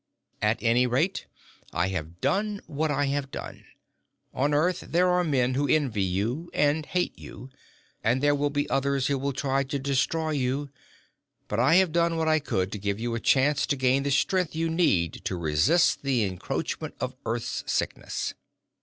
[0.41, 1.27] At any rate,
[1.71, 3.65] I have done what I have done.
[4.33, 7.51] On Earth, there are men who envy you and hate you,
[8.03, 10.71] and there will be others who will try to destroy you,
[11.47, 14.09] but I have done what I could to give you a chance to gain the
[14.09, 18.33] strength you need to resist the encroachment of Earth's sickness.